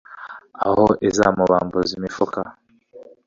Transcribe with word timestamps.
aho 0.67 0.85
izamubambuza 1.09 1.91
imifuka 1.97 2.39